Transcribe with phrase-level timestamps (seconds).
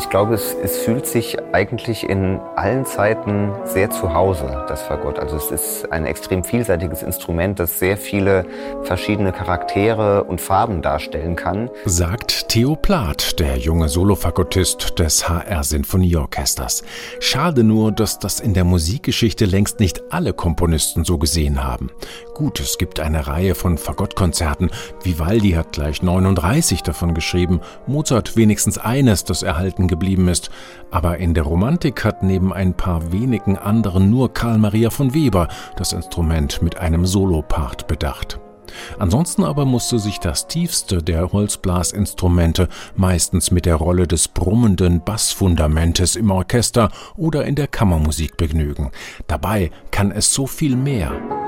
[0.00, 5.18] Ich glaube, es, es, fühlt sich eigentlich in allen Zeiten sehr zu Hause, das Fagott.
[5.18, 8.46] Also es ist ein extrem vielseitiges Instrument, das sehr viele
[8.82, 11.68] verschiedene Charaktere und Farben darstellen kann.
[11.84, 16.82] Sagt Theo Plath, der junge Solofagottist des HR Sinfonieorchesters.
[17.20, 21.90] Schade nur, dass das in der Musikgeschichte längst nicht alle Komponisten so gesehen haben.
[22.34, 24.70] Gut, es gibt eine Reihe von Fagottkonzerten.
[25.02, 30.50] Vivaldi hat gleich 39 davon geschrieben, Mozart wenigstens eines, das erhalten geblieben ist.
[30.90, 35.48] Aber in der Romantik hat neben ein paar wenigen anderen nur Karl Maria von Weber
[35.76, 38.40] das Instrument mit einem Solopart bedacht.
[38.98, 46.16] Ansonsten aber musste sich das tiefste der Holzblasinstrumente meistens mit der Rolle des brummenden Bassfundamentes
[46.16, 48.90] im Orchester oder in der Kammermusik begnügen.
[49.26, 51.39] Dabei kann es so viel mehr.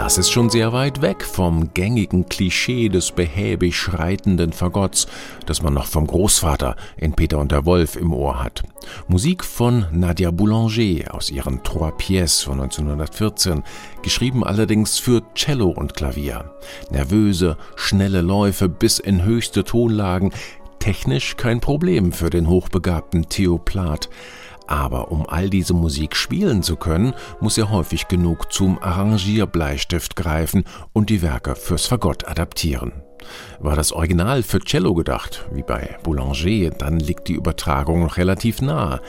[0.00, 5.08] Das ist schon sehr weit weg vom gängigen Klischee des behäbig schreitenden Fagotts,
[5.44, 8.62] das man noch vom Großvater in Peter und der Wolf im Ohr hat.
[9.08, 13.64] Musik von Nadia Boulanger aus ihren Trois Pièces von 1914,
[14.00, 16.52] geschrieben allerdings für Cello und Klavier.
[16.92, 20.32] Nervöse, schnelle Läufe bis in höchste Tonlagen,
[20.78, 24.08] technisch kein Problem für den hochbegabten Theo Plath.
[24.68, 30.64] Aber um all diese Musik spielen zu können, muss er häufig genug zum Arrangierbleistift greifen
[30.92, 32.92] und die Werke fürs Fagott adaptieren.
[33.58, 38.60] War das Original für Cello gedacht, wie bei Boulanger, dann liegt die Übertragung noch relativ
[38.60, 39.00] nahe.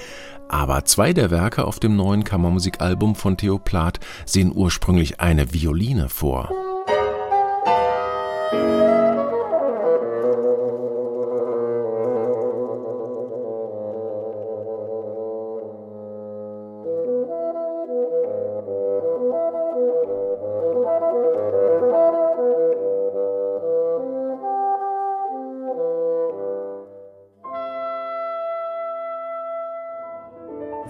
[0.48, 6.08] Aber zwei der Werke auf dem neuen Kammermusikalbum von Theo Plath sehen ursprünglich eine Violine
[6.08, 6.69] vor.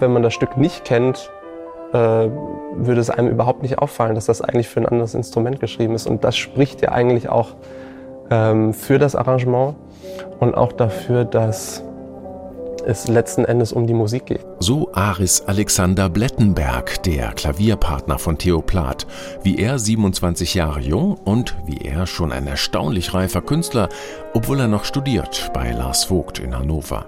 [0.00, 1.30] Wenn man das Stück nicht kennt,
[1.92, 5.94] äh, würde es einem überhaupt nicht auffallen, dass das eigentlich für ein anderes Instrument geschrieben
[5.94, 6.06] ist.
[6.06, 7.54] Und das spricht ja eigentlich auch
[8.30, 9.76] ähm, für das Arrangement
[10.38, 11.84] und auch dafür, dass
[12.86, 14.46] es letzten Endes um die Musik geht.
[14.58, 19.06] So Aris Alexander Blettenberg, der Klavierpartner von Theo Plath.
[19.42, 23.88] Wie er 27 Jahre jung und wie er schon ein erstaunlich reifer Künstler,
[24.34, 27.06] obwohl er noch studiert bei Lars Vogt in Hannover.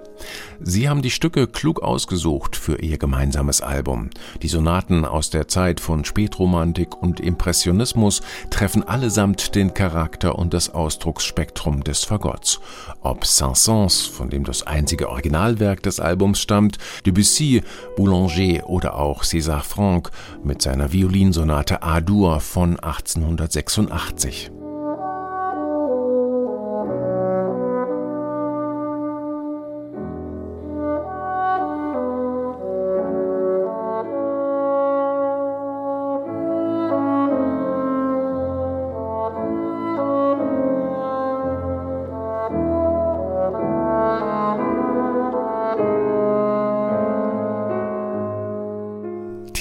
[0.61, 4.11] Sie haben die Stücke klug ausgesucht für ihr gemeinsames Album.
[4.43, 10.71] Die Sonaten aus der Zeit von Spätromantik und Impressionismus treffen allesamt den Charakter und das
[10.71, 12.61] Ausdrucksspektrum des Fagotts.
[13.01, 17.63] Ob Saint-Saëns, von dem das einzige Originalwerk des Albums stammt, Debussy,
[17.97, 20.11] Boulanger oder auch César Franck
[20.45, 24.51] mit seiner Violinsonate A-Dur von 1886.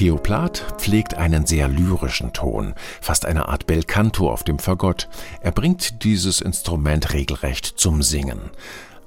[0.01, 5.07] Theo Plath pflegt einen sehr lyrischen Ton, fast eine Art Belcanto auf dem Fagott.
[5.41, 8.50] Er bringt dieses Instrument regelrecht zum Singen.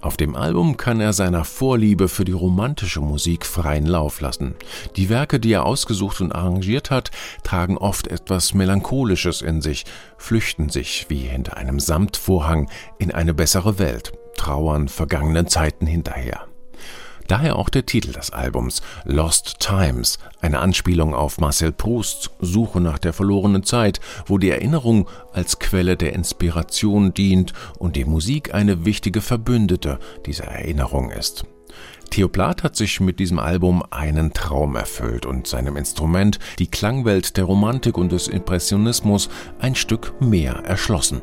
[0.00, 4.54] Auf dem Album kann er seiner Vorliebe für die romantische Musik freien Lauf lassen.
[4.94, 7.10] Die Werke, die er ausgesucht und arrangiert hat,
[7.42, 13.80] tragen oft etwas Melancholisches in sich, flüchten sich wie hinter einem Samtvorhang in eine bessere
[13.80, 16.46] Welt, trauern vergangenen Zeiten hinterher.
[17.26, 22.98] Daher auch der Titel des Albums Lost Times, eine Anspielung auf Marcel Prousts Suche nach
[22.98, 28.84] der verlorenen Zeit, wo die Erinnerung als Quelle der Inspiration dient und die Musik eine
[28.84, 31.44] wichtige Verbündete dieser Erinnerung ist.
[32.10, 37.36] Theo Plath hat sich mit diesem Album einen Traum erfüllt und seinem Instrument, die Klangwelt
[37.36, 39.28] der Romantik und des Impressionismus,
[39.58, 41.22] ein Stück mehr erschlossen.